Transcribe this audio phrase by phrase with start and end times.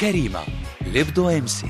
[0.00, 0.40] كريمة
[0.86, 1.66] لبدو ام سي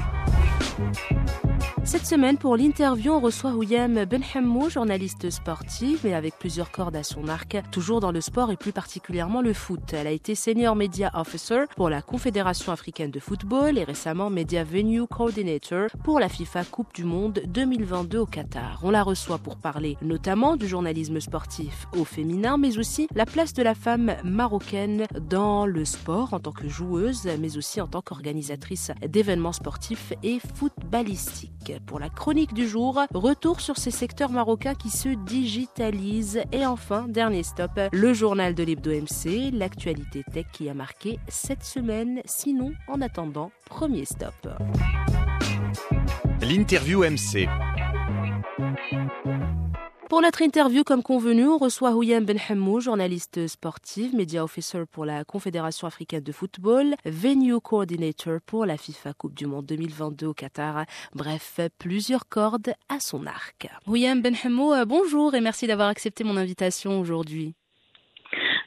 [1.85, 7.03] Cette semaine, pour l'interview, on reçoit Houyam Benhamou, journaliste sportive, mais avec plusieurs cordes à
[7.03, 9.91] son arc, toujours dans le sport et plus particulièrement le foot.
[9.91, 14.63] Elle a été Senior Media Officer pour la Confédération africaine de football et récemment Media
[14.63, 18.79] Venue Coordinator pour la FIFA Coupe du Monde 2022 au Qatar.
[18.83, 23.53] On la reçoit pour parler notamment du journalisme sportif au féminin, mais aussi la place
[23.53, 28.01] de la femme marocaine dans le sport en tant que joueuse, mais aussi en tant
[28.01, 31.72] qu'organisatrice d'événements sportifs et footballistiques.
[31.85, 36.41] Pour la chronique du jour, retour sur ces secteurs marocains qui se digitalisent.
[36.51, 41.63] Et enfin, dernier stop, le journal de l'Hebdo MC, l'actualité tech qui a marqué cette
[41.63, 42.21] semaine.
[42.25, 44.33] Sinon, en attendant, premier stop.
[46.41, 47.47] L'interview MC
[50.09, 55.23] Pour notre interview, comme convenu, on reçoit Houyam Benhamou, journaliste sportive, media officer pour la
[55.23, 60.85] Confédération africaine de football, venue coordinator pour la FIFA Coupe du Monde 2022 au Qatar.
[61.15, 63.67] Bref, plusieurs cordes à son arc.
[63.87, 67.55] Houyam Benhamou, euh, bonjour et merci d'avoir accepté mon invitation aujourd'hui.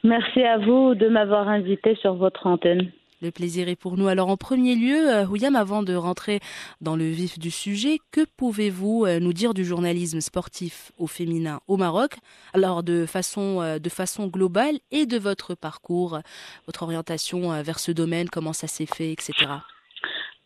[0.03, 2.91] Merci à vous de m'avoir invité sur votre antenne.
[3.19, 4.07] Le plaisir est pour nous.
[4.07, 6.39] Alors en premier lieu, euh, Houyam, avant de rentrer
[6.81, 11.59] dans le vif du sujet, que pouvez-vous euh, nous dire du journalisme sportif au féminin
[11.67, 12.11] au Maroc?
[12.53, 16.19] Alors de façon, euh, de façon globale et de votre parcours,
[16.67, 19.33] votre orientation vers ce domaine, comment ça s'est fait, etc.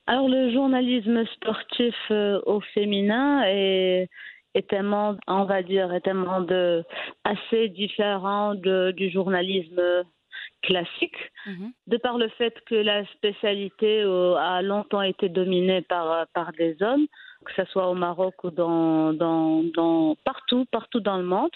[0.08, 4.08] Alors le journalisme sportif au féminin est,
[4.72, 6.83] un monde, on va dire, est un
[7.25, 10.06] assez différent du journalisme
[10.61, 11.72] classique, Mhm.
[11.88, 16.51] de par le fait que la spécialité euh, a longtemps été dominée par, euh, par
[16.53, 17.07] des hommes,
[17.45, 21.49] que ce soit au Maroc ou dans, dans, dans partout, partout dans le monde.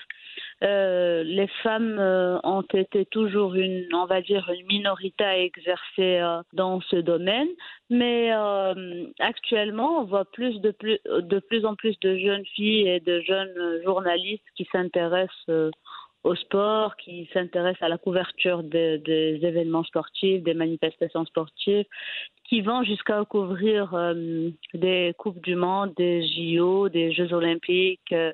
[0.64, 6.20] Euh, les femmes euh, ont été toujours une, on va dire, une minorité à exercer
[6.20, 7.50] euh, dans ce domaine,
[7.90, 8.32] mais
[9.20, 13.22] actuellement, on voit plus de plus, de plus en plus de jeunes filles et de
[13.22, 15.72] jeunes journalistes qui s'intéressent
[16.26, 21.86] au sport, qui s'intéressent à la couverture de- des événements sportifs, des manifestations sportives,
[22.48, 28.34] qui vont jusqu'à couvrir euh, des coupes du monde, des JO, des Jeux olympiques euh,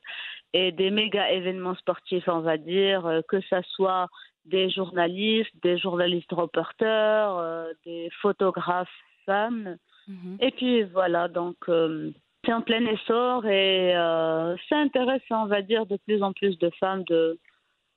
[0.54, 4.08] et des méga événements sportifs, on va dire, euh, que ce soit
[4.46, 9.76] des journalistes, des journalistes reporters, des photographes femmes.
[10.08, 10.38] Mhm.
[10.40, 11.58] Et puis voilà, donc
[12.44, 13.94] c'est en plein essor et
[14.68, 17.38] c'est intéressant, on va dire, de plus en plus de femmes de,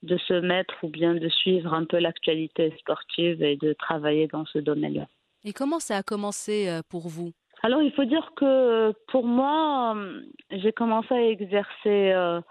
[0.04, 4.44] de se mettre ou bien de suivre un peu l'actualité sportive et de travailler dans
[4.46, 5.06] ce domaine-là.
[5.44, 7.32] Et comment ça a commencé euh, pour vous?
[7.64, 10.20] Alors, il faut dire que pour moi, euh,
[10.50, 12.42] j'ai commencé à exercer euh,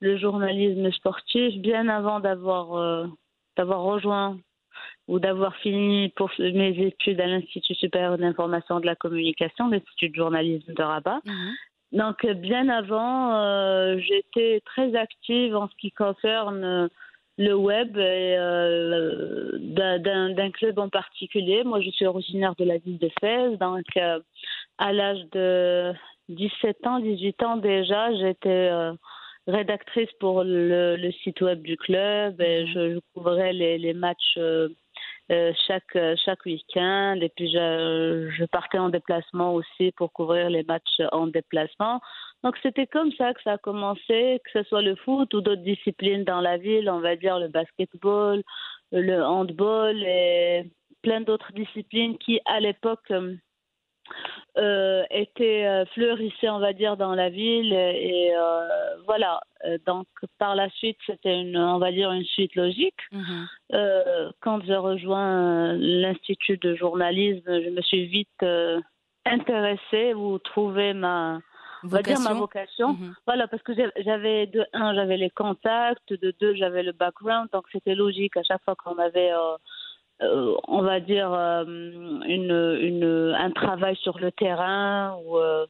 [0.00, 3.06] le journalisme sportif bien avant d'avoir euh,
[3.58, 4.38] d'avoir rejoint
[5.08, 10.14] ou d'avoir fini pour mes études à l'Institut supérieur d'information de la communication, l'Institut de
[10.14, 11.20] journalisme de Rabat.
[11.26, 11.52] Mhm.
[11.92, 16.88] Donc, euh, bien avant, euh, j'étais très active en ce qui concerne euh,
[17.38, 21.64] le web et euh, d'un- club en particulier.
[21.64, 24.20] Moi, je suis originaire de la ville de Fès, donc euh,
[24.78, 25.92] à l'âge de
[26.28, 28.70] 17 ans, 18 ans déjà, j'étais
[29.46, 32.66] rédactrice pour le, le site web du club et Mhm.
[32.72, 34.38] je, je couvrais les, les matchs
[35.32, 40.50] euh, euh, chaque, chaque week-end et puis je, je partais en déplacement aussi pour couvrir
[40.50, 42.00] les matchs en déplacement.
[42.42, 45.62] Donc c'était comme ça que ça a commencé, que ce soit le foot ou d'autres
[45.62, 48.42] disciplines dans la ville, on va dire le basketball,
[48.92, 50.70] le handball et
[51.02, 53.12] plein d'autres disciplines qui à l'époque
[54.58, 59.40] euh, étaient euh, fleurissaient, on va dire, dans la ville et euh, voilà.
[59.86, 60.06] Donc
[60.38, 63.00] par la suite, c'était une, on va dire, une suite logique.
[63.12, 63.46] Mhm.
[64.40, 68.44] Quand j'ai rejoint l'Institut de journalisme, je me suis vite
[69.24, 71.38] intéressée ou trouvé ma,
[71.84, 72.92] on va dire ma Vocation vocation.
[72.94, 73.14] Mhm.
[73.26, 73.72] Voilà, parce que
[74.04, 78.42] j'avais de un, j'avais les contacts, de deux, j'avais le background, donc c'était logique à
[78.42, 79.30] chaque fois qu'on avait,
[80.22, 85.66] euh, on va dire, euh, une, une, un travail sur le terrain ou euh,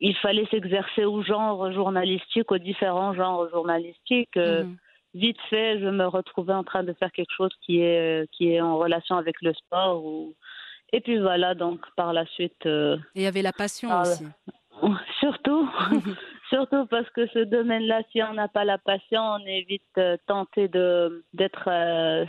[0.00, 4.36] il fallait s'exercer au genre journalistique, aux différents genres journalistiques.
[4.36, 4.76] Mhm.
[5.14, 8.60] vite fait, je me retrouvais en train de faire quelque chose qui est, qui est
[8.60, 10.34] en relation avec le sport ou,
[10.92, 12.66] Et puis voilà, donc par la suite.
[12.66, 14.26] Et il y avait la passion Ah, aussi.
[15.20, 15.70] Surtout,
[16.48, 20.66] surtout parce que ce domaine-là, si on n'a pas la passion, on est vite tenté
[20.66, 22.24] de d'être euh,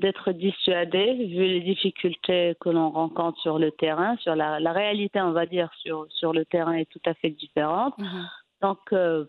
[0.00, 5.20] d'être dissuadé vu les difficultés que l'on rencontre sur le terrain, sur la, la réalité,
[5.20, 7.96] on va dire, sur sur le terrain est tout à fait différente.
[7.98, 8.28] Mhm.
[8.62, 9.24] Donc, euh,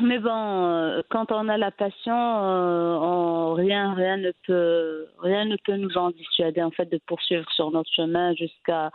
[0.00, 0.30] mais bon,
[0.64, 5.76] euh, quand on a la passion, euh, on- rien, rien ne peut, rien ne peut
[5.76, 8.90] nous en dissuader en fait de poursuivre sur notre chemin jusqu'à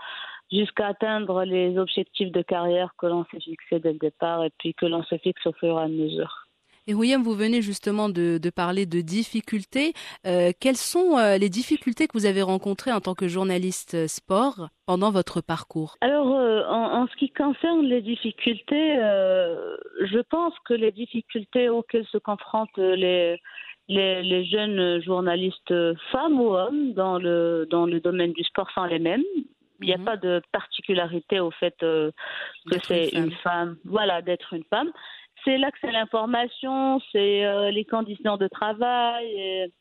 [0.52, 4.74] jusqu'à atteindre les objectifs de carrière que l'on s'est fixés dès le départ et puis
[4.74, 6.47] que l'on se fixe au fur et à mesure.
[6.90, 9.94] Et William, vous venez justement de, de parler de difficultés.
[10.26, 14.08] Euh, quelles sont euh, les difficultés que vous avez rencontrées en tant que journaliste euh,
[14.08, 15.98] sport pendant votre parcours?
[16.00, 18.96] Alors, euh, en, en ce qui concerne les difficultés,
[20.02, 23.38] je pense que les difficultés auxquelles se confrontent les,
[23.90, 25.74] les, les jeunes journalistes
[26.12, 29.24] femmes ou hommes dans le, dans le domaine du sport sont les mêmes.
[29.82, 30.06] Il n'y a Mhm.
[30.06, 32.12] pas de particularité au fait euh,
[32.72, 34.92] que c'est une femme, voilà, d'être une femme.
[35.48, 39.72] C'est l'accès à l'information, c'est euh, les conditions de travail, et,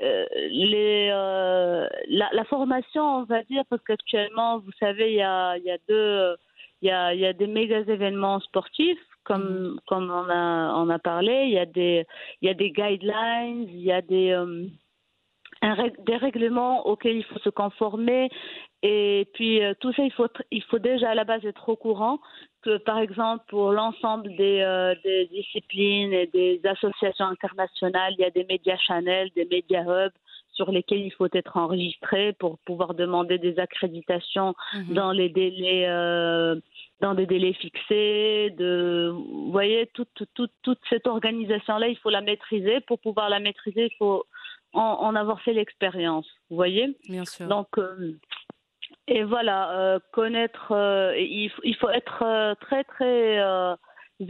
[0.00, 5.22] euh, les, euh, la, la formation, on va dire, parce qu'actuellement, vous savez, il y
[5.22, 6.34] a, il y a deux,
[6.80, 10.90] il y a, il y a des méga événements sportifs, comme, comme on a, on
[10.90, 12.04] a parlé, il y a des,
[12.40, 17.38] il y a des guidelines, il y a des, un des règlements auxquels il faut
[17.38, 18.28] se conformer.
[18.82, 21.68] Et puis euh, tout ça, il faut, tr- il faut déjà à la base être
[21.68, 22.18] au courant
[22.62, 28.24] que, par exemple, pour l'ensemble des, euh, des disciplines et des associations internationales, il y
[28.24, 30.12] a des médias channels, des médias hubs
[30.52, 34.94] sur lesquels il faut être enregistré pour pouvoir demander des accréditations Mhm.
[34.94, 36.56] dans les délais euh,
[37.00, 41.96] dans des délais fixés de vous voyez toute toute toute, toute cette organisation là il
[41.96, 44.24] faut la maîtriser pour pouvoir la maîtriser il faut
[44.74, 47.46] en, en avoir fait l'expérience vous voyez Bien sûr.
[47.48, 47.68] donc
[49.08, 53.74] et voilà euh, connaître euh, il, faut- il faut être euh, très très euh,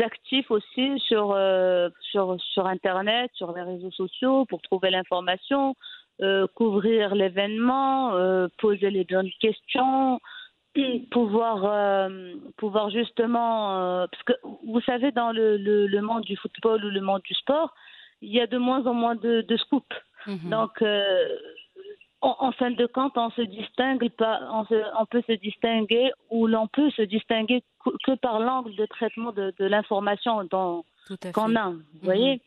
[0.01, 5.75] actif aussi sur euh, sur sur internet sur les réseaux sociaux pour trouver l'information
[6.23, 10.19] euh, couvrir l'événement euh, poser les bonnes questions
[11.11, 14.33] pouvoir euh, pouvoir justement euh, parce que
[14.65, 17.75] vous savez dans le, le, le monde du football ou le monde du sport
[18.23, 20.51] il y a de moins en moins de, de scoops Mhm.
[20.51, 20.81] donc
[22.23, 26.47] en, fin de compte on se distingue pas on, se- on peut se distinguer ou
[26.47, 27.63] l'on peut se distinguer
[28.05, 30.39] que, par l'angle de traitement de, de l'information
[31.35, 32.41] qu'on a, vous voyez?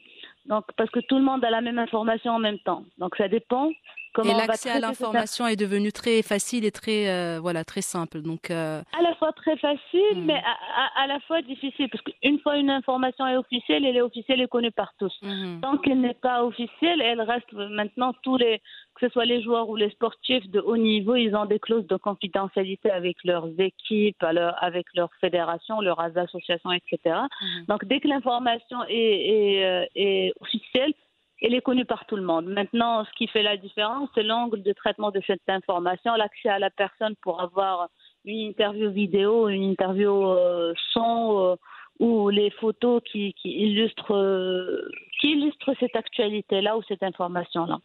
[0.45, 2.83] Donc parce que tout le monde a la même information en même temps.
[2.99, 3.69] Donc ça dépend
[4.15, 8.21] comment Et l'accès à l'information est devenu très facile et très euh, voilà très simple.
[8.21, 10.25] Donc euh, à la fois très facile, Mhm.
[10.25, 13.97] mais à, à- à la fois difficile, parce qu'une fois une information est officielle, elle
[13.97, 15.13] est officielle et connue par tous.
[15.21, 15.59] mhm.
[15.61, 18.59] Tant qu'elle n'est pas officielle, elle reste maintenant tous les,
[18.95, 21.87] que ce soit les joueurs ou les sportifs de haut niveau, ils ont des clauses
[21.87, 24.23] de confidentialité avec leurs équipes,
[24.61, 26.97] avec leurs fédérations, leurs associations, etc.
[27.41, 27.65] Mhm.
[27.67, 28.93] Donc dès que l'information est,
[29.35, 30.93] est, euh, est officielle,
[31.41, 32.45] elle est connue par tout le monde.
[32.47, 36.59] Maintenant, ce qui fait la différence, c'est l'angle de traitement de cette information, l'accès à
[36.59, 37.89] la personne pour avoir
[38.23, 41.55] une interview vidéo, une interview euh, son euh,
[41.99, 44.87] ou les photos qui, qui illustrent euh,
[45.19, 47.79] qui illustrent cette actualité-là ou cette information-là.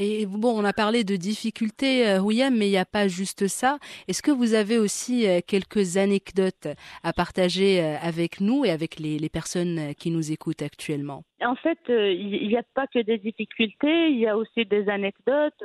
[0.00, 3.48] Et bon, on a parlé de difficultés, euh, William, mais il n'y a pas juste
[3.48, 3.78] ça.
[4.06, 6.68] Est-ce que vous avez aussi euh, quelques anecdotes
[7.02, 11.24] à partager euh, avec nous et avec les, les personnes qui nous écoutent actuellement?
[11.42, 15.64] En fait, il n'y a pas que des difficultés, il y a aussi des anecdotes.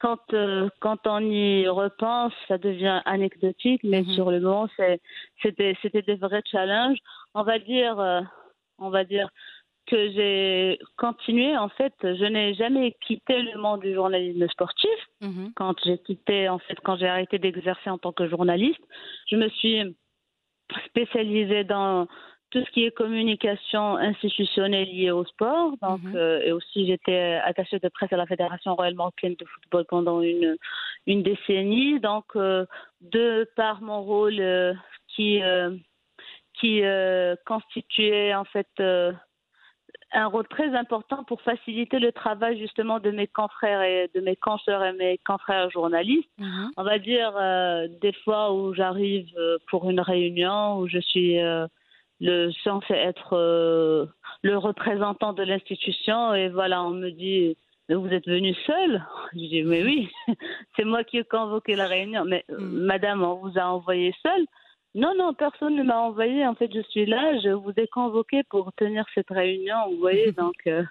[0.00, 0.18] quand,
[0.80, 4.14] quand on y repense, ça devient anecdotique, mais Mhm.
[4.14, 4.68] sur le moment,
[5.42, 6.98] c'était des vrais challenges.
[7.34, 7.96] On va dire,
[8.78, 9.28] on va dire
[9.88, 11.56] que j'ai continué.
[11.56, 14.98] En fait, je n'ai jamais quitté le monde du journalisme sportif.
[15.20, 15.52] Mhm.
[15.56, 18.80] Quand j'ai quitté, en fait, quand j'ai arrêté d'exercer en tant que journaliste,
[19.30, 19.96] je me suis
[20.86, 22.06] spécialisée dans
[22.50, 25.72] tout ce qui est communication institutionnelle liée au sport.
[25.82, 26.16] Donc, Mhm.
[26.16, 30.22] euh, et aussi, j'étais attachée de presse à la Fédération royale marocaine de football pendant
[30.22, 30.56] une,
[31.06, 32.00] une décennie.
[32.00, 32.64] Donc, euh,
[33.00, 34.72] de par mon rôle euh,
[35.08, 35.40] qui,
[36.54, 36.82] qui
[37.44, 38.68] constituait en fait
[40.12, 44.36] un rôle très important pour faciliter le travail justement de mes confrères et de mes
[44.36, 46.70] consoeurs et mes confrères journalistes Mhm.
[46.76, 51.40] on va dire euh, des fois où j'arrive euh, pour une réunion où je suis
[51.42, 51.66] euh,
[52.20, 54.06] le censé être euh,
[54.42, 57.56] le représentant de l'institution et voilà on me dit
[57.88, 59.02] mais vous êtes venu seul?
[59.34, 60.08] Je dis mais oui
[60.76, 62.86] c'est moi qui ai convoqué la réunion mais Mm.
[62.92, 64.46] madame on vous a envoyé seul
[64.98, 66.46] non non personne ne m'a envoyé.
[66.46, 67.38] En fait je suis là.
[67.40, 70.32] Je vous ai convoqué pour tenir cette réunion vous voyez.
[70.42, 70.82] Donc euh,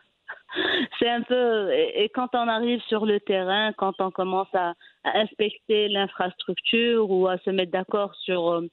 [1.00, 4.74] c'est un peu et, et quand on arrive sur le terrain, quand on commence à,
[5.04, 8.68] à inspecter l'infrastructure ou à se mettre d'accord sur euh,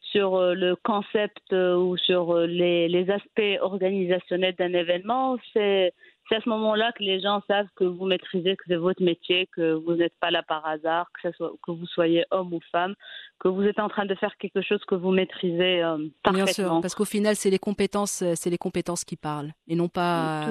[0.00, 5.92] sur euh, le concept ou sur les, les aspects organisationnels d'un événement, c'est
[6.30, 9.48] c'est à ce moment-là que les gens savent que vous maîtrisez, que c'est votre métier,
[9.54, 12.94] que vous n'êtes pas là par hasard, que, soit, que vous soyez homme ou femme,
[13.38, 16.44] que vous êtes en train de faire quelque chose que vous maîtrisez euh, parfaitement.
[16.44, 19.88] Bien sûr, parce qu'au final, c'est les compétences, c'est les compétences qui parlent, et non
[19.88, 20.46] pas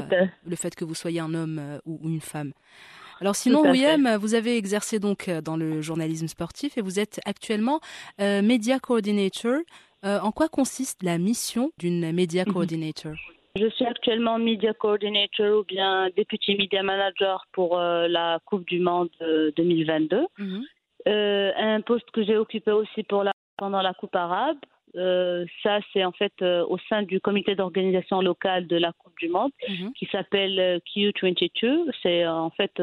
[0.46, 2.54] le fait que vous soyez un homme ou une femme.
[3.22, 7.20] Alors sinon, William, vous avez exercé donc euh, dans le journalisme sportif et vous êtes
[7.26, 7.82] actuellement
[8.22, 9.60] euh, Media Coordinator.
[10.06, 12.54] Euh, en quoi consiste la mission d'une Media mhm.
[12.54, 13.14] Coordinator?
[13.56, 19.10] Je suis actuellement Media Coordinator ou bien Deputy Media Manager pour la Coupe du Monde
[19.58, 20.28] 2022.
[20.38, 20.64] Mhm.
[21.08, 24.58] un poste que j'ai occupé aussi pour la, pendant la Coupe arabe.
[24.96, 29.18] Euh, ça, c'est en fait euh, au sein du comité d'organisation locale de la Coupe
[29.20, 29.94] du Monde mhm.
[29.94, 31.92] qui s'appelle euh, Q22.
[32.02, 32.82] C'est en fait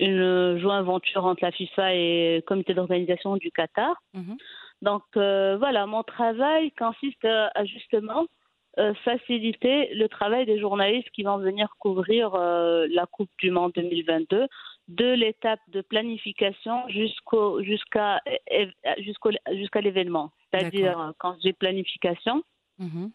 [0.00, 3.94] une joint venture entre la FIFA et le comité d'organisation du Qatar.
[4.14, 4.36] Mhm.
[4.80, 8.26] Donc voilà, mon travail consiste à justement
[9.04, 14.48] faciliter le travail des journalistes qui vont venir couvrir la Coupe du Monde 2022
[14.88, 18.20] de l'étape de planification jusqu'au jusqu'à
[18.98, 20.32] jusqu'au jusqu'à l'événement.
[20.50, 22.42] C'est-à-dire euh, quand j'ai planification,
[22.78, 23.10] mhm.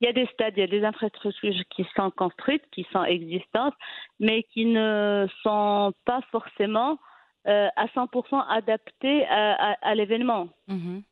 [0.00, 3.04] il y a des stades, il y a des infrastructures qui sont construites, qui sont
[3.04, 3.74] existantes,
[4.20, 6.98] mais qui ne sont pas forcément
[7.46, 10.48] euh, à 100% adaptées à, l'événement.
[10.68, 11.02] Mhm.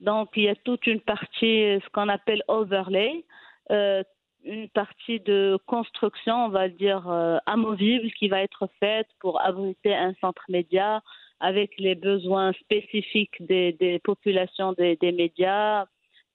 [0.00, 3.24] Donc il y a toute une partie, ce qu'on appelle overlay,
[3.70, 4.02] euh,
[4.44, 9.94] une partie de construction, on va dire, euh, amovible qui va être faite pour abriter
[9.94, 11.02] un centre média
[11.40, 15.86] avec les besoins spécifiques des, populations des, médias,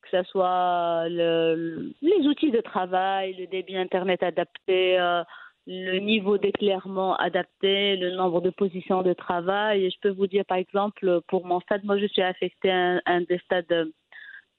[0.01, 5.23] que ce soit le, les outils de travail, le débit Internet adapté, euh,
[5.67, 9.85] le niveau d'éclairement adapté, le nombre de positions de travail.
[9.85, 13.01] Et je peux vous dire, par exemple, pour mon stade, moi je suis affectée à
[13.05, 13.91] un des stades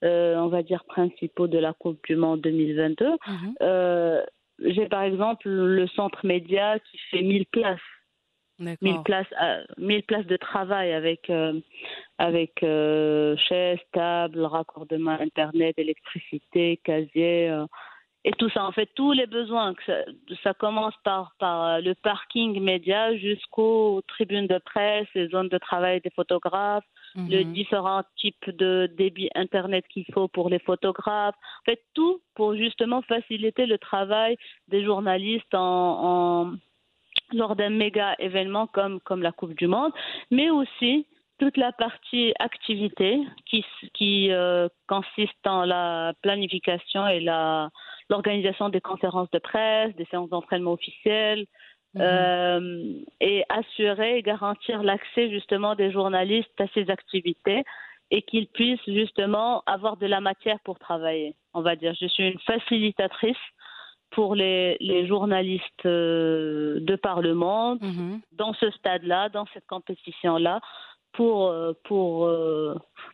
[0.03, 3.05] euh, on va dire, principaux de la Coupe du Monde 2022.
[3.05, 3.55] Mhm.
[3.63, 4.23] Euh,
[4.63, 7.79] j'ai par exemple le centre média qui fait 1000 places.
[8.59, 9.27] 1000 places,
[9.77, 11.31] 1000 euh, places de travail avec,
[12.17, 17.51] avec chaises, tables, raccordement Internet, électricité, casier
[18.27, 18.65] et tout ça.
[18.65, 19.93] En fait, tous les besoins, ça,
[20.43, 26.01] ça, commence par, par le parking média jusqu'aux tribunes de presse, les zones de travail
[26.01, 26.83] des photographes,
[27.15, 27.53] les mhm.
[27.53, 31.35] différents types de débit Internet qu'il faut pour les photographes.
[31.61, 34.35] En fait, tout pour justement faciliter le travail
[34.67, 36.51] des journalistes en,
[37.31, 39.93] lors d'un méga événement comme, comme la Coupe du Monde,
[40.31, 41.07] mais aussi
[41.39, 47.69] toute la partie activité qui, qui euh, consiste en la planification et la,
[48.09, 51.45] l'organisation des conférences de presse, des séances d'entraînement officielles,
[51.97, 52.01] Mhm.
[52.01, 57.63] Euh, et assurer et garantir l'accès justement des journalistes à ces activités
[58.11, 61.35] et qu'ils puissent justement avoir de la matière pour travailler.
[61.53, 63.37] On va dire, je suis une facilitatrice
[64.11, 68.21] pour les, les journalistes euh, de par le monde, mhm.
[68.33, 70.61] dans ce stade-là, dans cette compétition-là,
[71.13, 72.29] pour, euh, pour,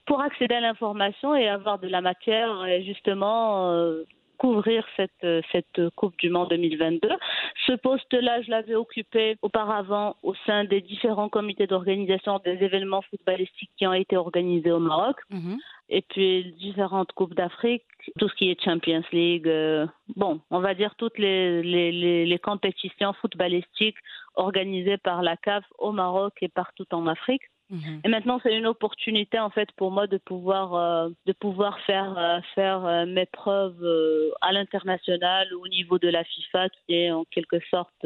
[0.06, 3.74] pour accéder à l'information et avoir de la matière et justement
[4.38, 7.10] couvrir cette, cette Coupe du Monde 2022.
[7.66, 13.72] Ce poste-là, je l'avais occupé auparavant au sein des différents comités d'organisation des événements footballistiques
[13.78, 15.18] qui ont été organisés au Maroc.
[15.30, 15.58] Mhm.
[15.90, 17.84] Et puis différentes Coupes d'Afrique,
[18.18, 19.86] tout ce qui est Champions League, euh,
[20.16, 23.98] bon, on va dire toutes les, les, les compétitions footballistiques
[24.36, 27.44] organisées par la CAF au Maroc et partout en Afrique.
[27.74, 28.02] Mhm.
[28.06, 32.16] Et maintenant, c'est une opportunité en fait pour moi de pouvoir euh, de pouvoir faire
[32.18, 33.84] euh, faire euh, mes preuves
[34.42, 38.06] à l'international au niveau de la FIFA, qui est en quelque sorte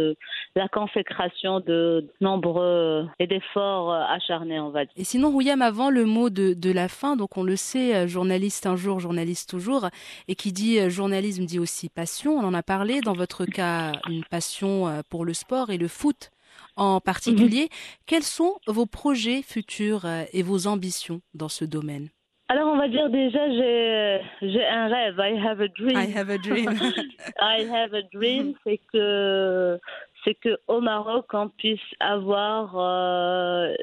[0.55, 4.93] la consécration de nombreux et d'efforts acharnés, on va dire.
[4.95, 8.65] Et sinon, William, avant le mot de, de la fin, donc on le sait, journaliste
[8.65, 9.89] un jour, journaliste toujours,
[10.29, 12.37] et qui dit journalisme dit aussi passion.
[12.37, 16.31] On en a parlé dans votre cas, une passion pour le sport et le foot
[16.77, 17.63] en particulier.
[17.63, 17.69] Mhm.
[18.05, 22.09] Quels sont vos projets futurs euh, et vos ambitions dans ce domaine?
[22.49, 25.19] Alors on va dire déjà j'ai j'ai un rêve.
[25.19, 25.97] I have a dream.
[25.97, 26.69] I have a dream.
[27.41, 29.77] I have a dream, c'est que
[30.23, 33.73] c'est que au Maroc on puisse avoir euh,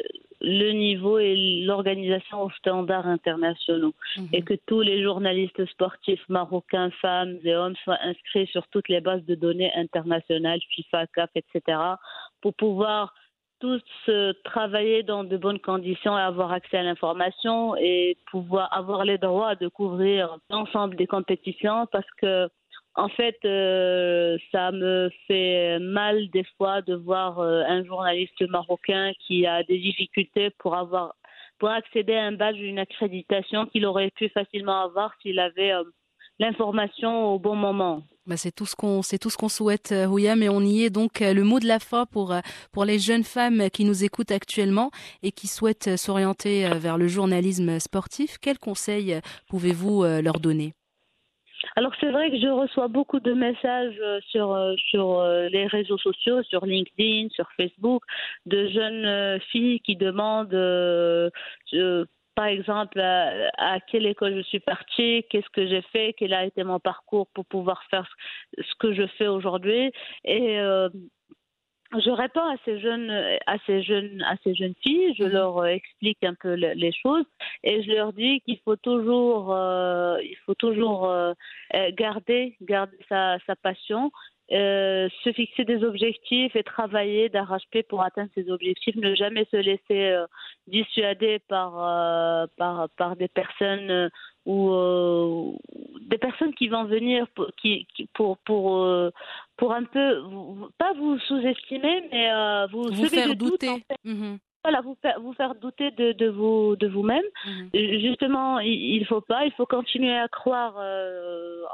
[0.40, 4.28] le niveau et l'organisation aux standards internationaux mhm.
[4.32, 9.02] et que tous les journalistes sportifs marocains, femmes et hommes soient inscrits sur toutes les
[9.02, 11.76] bases de données internationales, FIFA, CAF, etc
[12.44, 13.14] pour pouvoir
[13.58, 19.06] tous euh, travailler dans de bonnes conditions et avoir accès à l'information et pouvoir avoir
[19.06, 22.50] les droits de couvrir l'ensemble des compétitions parce que
[22.96, 29.12] en fait, euh, ça me fait mal des fois de voir euh, un journaliste marocain
[29.26, 31.14] qui a des difficultés pour avoir
[31.58, 35.72] pour accéder à un badge ou une accréditation qu'il aurait pu facilement avoir s'il avait
[36.38, 38.02] l'information au bon moment.
[38.26, 40.90] Bah, c'est tout ce qu'on c'est tout ce qu'on souhaite Houya mais on y est
[40.90, 42.34] donc le mot de la fin pour
[42.72, 44.90] pour les jeunes femmes qui nous écoutent actuellement
[45.22, 50.72] et qui souhaitent s'orienter vers le journalisme sportif quels conseils pouvez-vous leur donner?
[51.76, 55.66] Alors c'est vrai que je reçois beaucoup de messages euh, sur euh, sur euh, les
[55.66, 58.02] réseaux sociaux, sur LinkedIn, sur Facebook,
[58.46, 60.54] de jeunes filles qui demandent,
[62.34, 66.64] par exemple, à, quelle école je suis partie, qu'est-ce que j'ai fait, quel a été
[66.64, 68.08] mon parcours pour pouvoir faire
[68.58, 69.92] ce que je fais aujourd'hui.
[70.24, 70.60] Et
[72.00, 73.10] je réponds à ces jeunes,
[73.46, 75.14] à ces jeunes, à ces jeunes filles.
[75.16, 75.32] Je mhm.
[75.32, 77.26] leur explique un peu les choses
[77.62, 81.32] et je leur dis qu'il faut toujours, euh, il faut toujours euh,
[81.92, 84.10] garder, garder sa, sa passion,
[84.52, 88.96] euh, se fixer des objectifs et travailler d'arrache-pied pour atteindre ces objectifs.
[88.96, 90.16] Ne jamais se laisser
[90.66, 94.10] dissuader par, par, par des personnes
[94.46, 95.52] ou euh,
[96.08, 99.10] des personnes qui vont venir pour, qui, pour pour euh,
[99.56, 100.22] pour un peu
[100.78, 104.38] pas vous sous-estimer mais euh, vous, vous faire douter mhm.
[104.62, 107.70] voilà vous vous faire douter de, de vous de vous-même mhm.
[108.00, 110.76] justement il, il faut pas il faut continuer à croire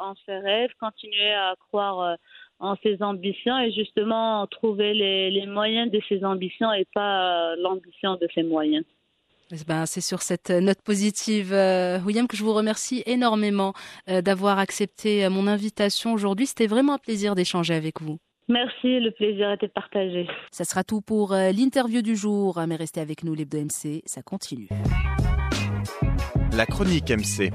[0.01, 2.17] en ses rêves continuer à croire
[2.61, 8.15] en ses ambitions et justement trouver les, les moyens de ses ambitions et pas l'ambition
[8.15, 8.85] de ses moyens
[9.53, 13.73] eh ben, c'est sur cette note positive, euh, William, que je vous remercie énormément
[14.09, 16.47] euh, d'avoir accepté euh, mon invitation aujourd'hui.
[16.47, 18.19] C'était vraiment un plaisir d'échanger avec vous.
[18.49, 20.29] Merci, le plaisir était partagé.
[20.51, 24.69] Ça sera tout pour l'interview du jour, mais restez avec nous, l'Hebdo MC, ça continue.
[26.57, 27.53] La chronique MC.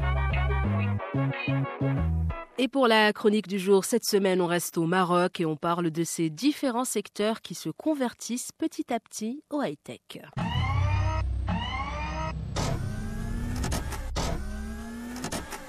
[2.58, 5.92] Et pour la chronique du jour, cette semaine, on reste au Maroc et on parle
[5.92, 10.22] de ces différents secteurs qui se convertissent petit à petit au high-tech.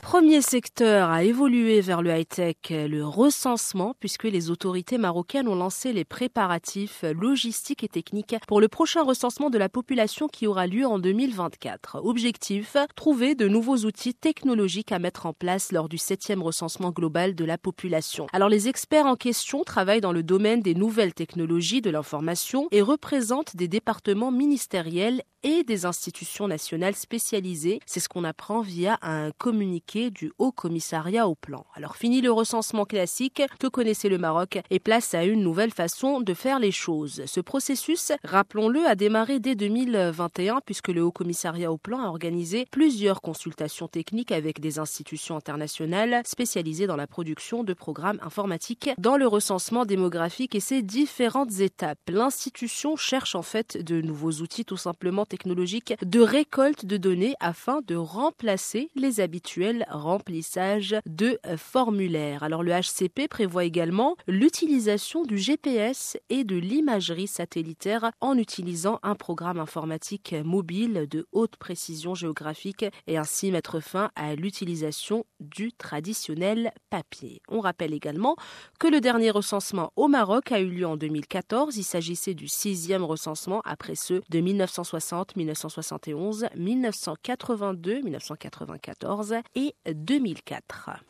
[0.09, 5.93] Premier secteur à évoluer vers le high-tech, le recensement, puisque les autorités marocaines ont lancé
[5.93, 10.87] les préparatifs logistiques et techniques pour le prochain recensement de la population qui aura lieu
[10.87, 12.03] en 2024.
[12.05, 17.35] Objectif, trouver de nouveaux outils technologiques à mettre en place lors du septième recensement global
[17.35, 18.29] de la population.
[18.33, 22.81] Alors les experts en question travaillent dans le domaine des nouvelles technologies de l'information et
[22.81, 27.81] représentent des départements ministériels et des institutions nationales spécialisées.
[27.87, 31.65] C'est ce qu'on apprend via un communiqué du Haut Commissariat au Plan.
[31.75, 36.21] Alors fini le recensement classique que connaissait le Maroc et place à une nouvelle façon
[36.21, 37.23] de faire les choses.
[37.27, 42.67] Ce processus, rappelons-le, a démarré dès 2021 puisque le Haut Commissariat au Plan a organisé
[42.71, 49.17] plusieurs consultations techniques avec des institutions internationales spécialisées dans la production de programmes informatiques dans
[49.17, 51.99] le recensement démographique et ses différentes étapes.
[52.09, 57.81] L'institution cherche en fait de nouveaux outils tout simplement technologique de récolte de données afin
[57.87, 62.43] de remplacer les habituels remplissages de formulaires.
[62.43, 69.15] Alors le HCP prévoit également l'utilisation du GPS et de l'imagerie satellitaire en utilisant un
[69.15, 76.73] programme informatique mobile de haute précision géographique et ainsi mettre fin à l'utilisation du traditionnel
[76.91, 77.41] papier.
[77.49, 78.37] On rappelle également
[78.79, 81.77] que le dernier recensement au Maroc a eu lieu en 2014.
[81.77, 91.01] Il s'agissait du sixième recensement après ceux de 1960 1971, 1982, 1994 et 2004.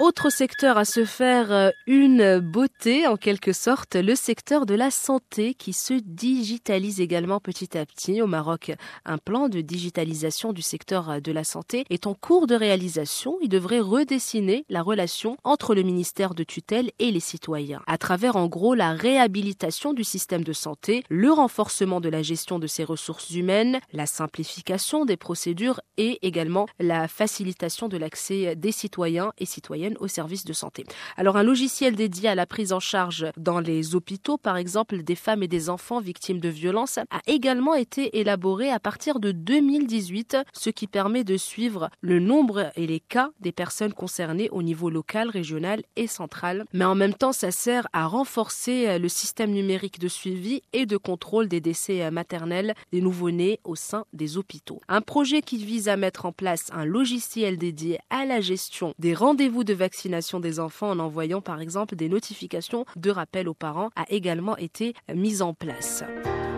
[0.00, 4.90] Autre secteur à se faire euh, une beauté, en quelque sorte, le secteur de la
[4.90, 8.22] santé qui se digitalise également petit à petit.
[8.22, 8.72] Au Maroc,
[9.04, 13.36] un plan de digitalisation du secteur euh, de la santé est en cours de réalisation.
[13.42, 18.36] Il devrait redessiner la relation entre le ministère de tutelle et les citoyens, à travers
[18.36, 22.84] en gros la réhabilitation du système de santé, le renforcement de la gestion de ses
[22.84, 29.44] ressources humaines, la simplification des procédures et également la facilitation de l'accès des citoyens et
[29.44, 30.84] citoyennes au service de santé.
[31.16, 35.14] Alors un logiciel dédié à la prise en charge dans les hôpitaux, par exemple, des
[35.14, 40.36] femmes et des enfants victimes de violences, a également été élaboré à partir de 2018,
[40.52, 44.90] ce qui permet de suivre le nombre et les cas des personnes concernées au niveau
[44.90, 46.64] local, régional et central.
[46.72, 50.96] Mais en même temps, ça sert à renforcer le système numérique de suivi et de
[50.96, 54.80] contrôle des décès maternels des nouveau-nés au sein des hôpitaux.
[54.88, 59.14] Un projet qui vise à mettre en place un logiciel dédié à la gestion des
[59.14, 63.90] rendez-vous de vaccination des enfants en envoyant par exemple des notifications de rappel aux parents
[63.96, 66.04] a également été mise en place.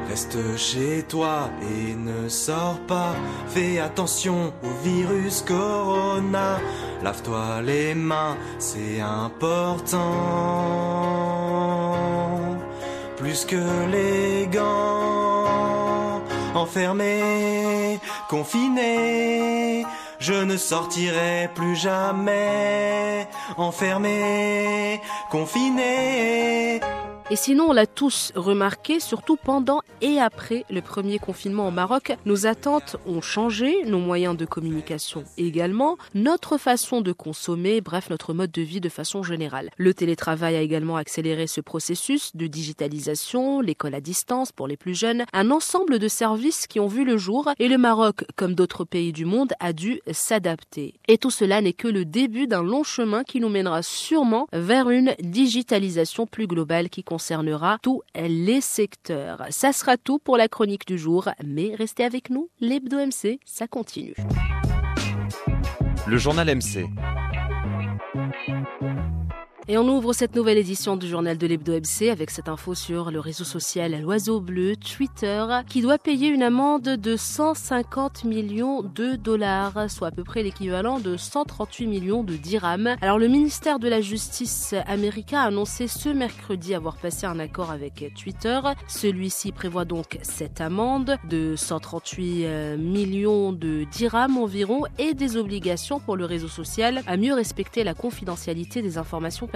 [0.08, 3.14] Reste chez toi et ne sors pas.
[3.46, 6.60] Fais attention au virus corona.
[7.02, 10.00] Lave-toi les mains, c'est important.
[13.16, 16.20] Plus que les gants.
[16.54, 19.86] Enfermé, confiné.
[20.22, 23.26] Je ne sortirai plus jamais.
[23.56, 26.80] Enfermé, confiné.
[27.30, 32.12] Et sinon, on l'a tous remarqué, surtout pendant et après le premier confinement au Maroc,
[32.26, 38.34] nos attentes ont changé, nos moyens de communication également, notre façon de consommer, bref, notre
[38.34, 39.70] mode de vie de façon générale.
[39.76, 44.94] Le télétravail a également accéléré ce processus de digitalisation, l'école à distance pour les plus
[44.94, 48.84] jeunes, un ensemble de services qui ont vu le jour et le Maroc, comme d'autres
[48.84, 50.94] pays du monde, a dû s'adapter.
[51.08, 54.90] Et tout cela n'est que le début d'un long chemin qui nous mènera sûrement vers
[54.90, 59.44] une digitalisation plus globale qui concernera tous les secteurs.
[59.50, 63.68] Ça sera tout pour la chronique du jour, mais restez avec nous, l'Hebdo MC, ça
[63.68, 64.14] continue.
[66.06, 66.86] Le journal MC.
[69.68, 73.12] Et on ouvre cette nouvelle édition du journal de l'Hebdo MC avec cette info sur
[73.12, 79.14] le réseau social L'Oiseau Bleu, Twitter, qui doit payer une amende de 150 millions de
[79.14, 82.96] dollars, soit à peu près l'équivalent de 138 millions de dirhams.
[83.00, 87.70] Alors le ministère de la Justice américain a annoncé ce mercredi avoir passé un accord
[87.70, 88.58] avec Twitter.
[88.88, 96.00] Celui-ci prévoit donc cette amende de 138 euh, millions de dirhams environ et des obligations
[96.00, 99.46] pour le réseau social à mieux respecter la confidentialité des informations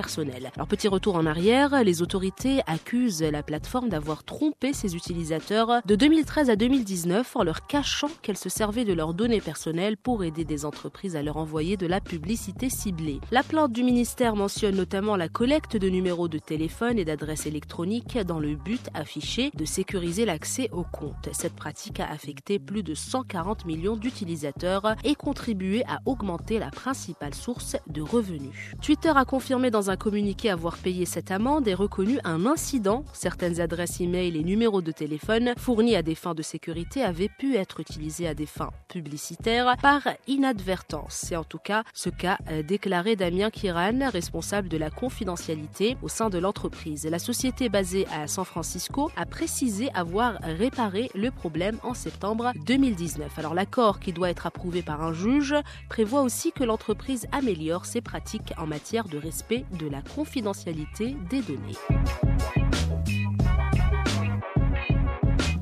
[0.56, 5.94] Alors petit retour en arrière, les autorités accusent la plateforme d'avoir trompé ses utilisateurs de
[5.94, 10.44] 2013 à 2019 en leur cachant qu'elle se servait de leurs données personnelles pour aider
[10.44, 13.20] des entreprises à leur envoyer de la publicité ciblée.
[13.30, 18.18] La plainte du ministère mentionne notamment la collecte de numéros de téléphone et d'adresses électroniques
[18.18, 21.30] dans le but affiché de sécuriser l'accès aux comptes.
[21.32, 27.35] Cette pratique a affecté plus de 140 millions d'utilisateurs et contribué à augmenter la principale
[27.35, 28.74] source de revenus.
[28.82, 33.05] Twitter a confirmé dans un communiqué avoir payé cette amende et reconnu un incident.
[33.12, 37.57] Certaines adresses e-mail et numéros de téléphone fournis à des fins de sécurité avaient pu
[37.57, 41.22] être utilisés à des fins publicitaires par inadvertance.
[41.27, 46.09] C'est en tout cas ce qu'a euh, déclaré Damien Kiran, responsable de la confidentialité au
[46.09, 47.07] sein de l'entreprise.
[47.07, 53.38] La société basée à San Francisco a précisé avoir réparé le problème en septembre 2019.
[53.38, 55.55] Alors l'accord qui doit être approuvé par un juge
[55.88, 61.43] prévoit aussi que l'entreprise améliore ses pratiques en matière de respect de la confidentialité des
[61.43, 61.77] données.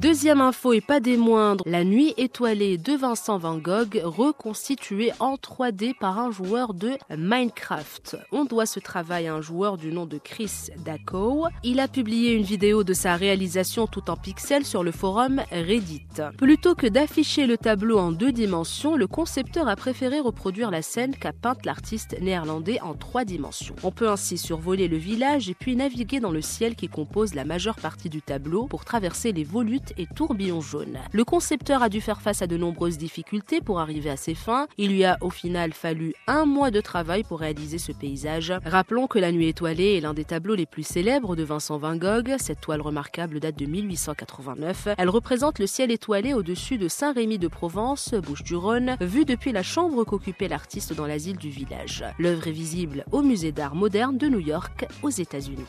[0.04, 5.36] Deuxième info et pas des moindres, la nuit étoilée de Vincent Van Gogh reconstituée en
[5.36, 8.18] 3D par un joueur de Minecraft.
[8.30, 11.46] On doit ce travail à un joueur du nom de Chris Daco.
[11.62, 16.04] Il a publié une vidéo de sa réalisation tout en pixels sur le forum Reddit.
[16.36, 21.16] Plutôt que d'afficher le tableau en deux dimensions, le concepteur a préféré reproduire la scène
[21.16, 23.76] qu'a peinte l'artiste néerlandais en trois dimensions.
[23.82, 27.46] On peut ainsi survoler le village et puis naviguer dans le ciel qui compose la
[27.46, 30.98] majeure partie du tableau pour traverser les volutes et tourbillons jaunes.
[31.12, 34.66] Le concepteur a dû faire face à de nombreuses difficultés pour arriver à ses fins.
[34.78, 38.52] Il lui a au final fallu un mois de travail pour réaliser ce paysage.
[38.64, 41.96] Rappelons que La Nuit étoilée est l'un des tableaux les plus célèbres de Vincent Van
[41.96, 42.34] Gogh.
[42.38, 44.88] Cette toile remarquable date de 1889.
[44.98, 50.04] Elle représente le ciel étoilé au-dessus de Saint-Rémy de Provence, Bouches-du-Rhône, vu depuis la chambre
[50.04, 52.04] qu'occupait l'artiste dans l'asile du village.
[52.18, 55.66] L'œuvre est visible au Musée d'art moderne de New York, aux États-Unis.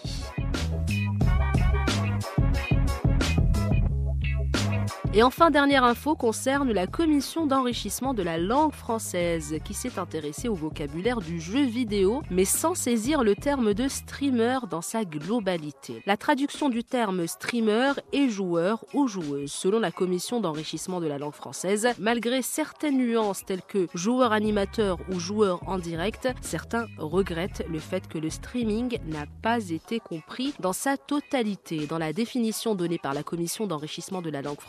[5.18, 10.50] Et enfin, dernière info concerne la commission d'enrichissement de la langue française qui s'est intéressée
[10.50, 16.04] au vocabulaire du jeu vidéo, mais sans saisir le terme de streamer dans sa globalité.
[16.06, 21.18] La traduction du terme streamer est joueur ou joueuse, selon la commission d'enrichissement de la
[21.18, 21.88] langue française.
[21.98, 28.06] Malgré certaines nuances telles que joueur animateur ou joueur en direct, certains regrettent le fait
[28.10, 31.88] que le streaming n'a pas été compris dans sa totalité.
[31.88, 34.60] Dans la définition donnée par la commission d'enrichissement de la langue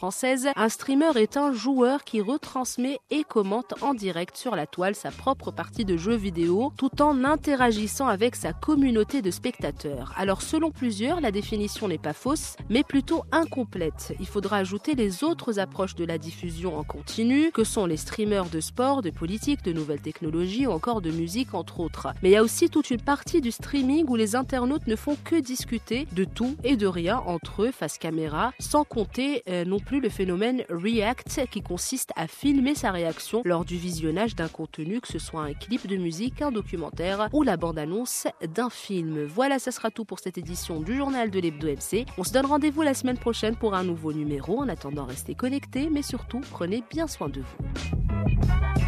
[0.57, 5.11] un streamer est un joueur qui retransmet et commente en direct sur la toile sa
[5.11, 10.13] propre partie de jeu vidéo tout en interagissant avec sa communauté de spectateurs.
[10.17, 14.15] Alors selon plusieurs, la définition n'est pas fausse, mais plutôt incomplète.
[14.21, 18.51] Il faudra ajouter les autres approches de la diffusion en continu, que sont les streamers
[18.51, 22.09] de sport, de politique, de nouvelles technologies ou encore de musique entre autres.
[22.23, 25.17] Mais il y a aussi toute une partie du streaming où les internautes ne font
[25.25, 29.79] que discuter de tout et de rien entre eux face caméra, sans compter euh, non
[29.79, 34.49] plus le phénomène phénomène React qui consiste à filmer sa réaction lors du visionnage d'un
[34.49, 39.23] contenu, que ce soit un clip de musique, un documentaire ou la bande-annonce d'un film.
[39.23, 42.07] Voilà, ça sera tout pour cette édition du journal de l'Hebdo MC.
[42.19, 44.59] On se donne rendez-vous la semaine prochaine pour un nouveau numéro.
[44.59, 48.86] En attendant, restez connectés, mais surtout, prenez bien soin de vous.